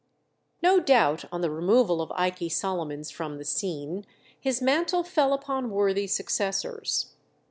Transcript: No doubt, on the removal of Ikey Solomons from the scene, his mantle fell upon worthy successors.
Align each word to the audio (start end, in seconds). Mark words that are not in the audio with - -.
No 0.63 0.79
doubt, 0.79 1.25
on 1.31 1.41
the 1.41 1.51
removal 1.51 2.01
of 2.01 2.11
Ikey 2.15 2.49
Solomons 2.49 3.11
from 3.11 3.37
the 3.37 3.45
scene, 3.45 4.07
his 4.39 4.59
mantle 4.59 5.03
fell 5.03 5.31
upon 5.31 5.69
worthy 5.69 6.07
successors. 6.07 7.13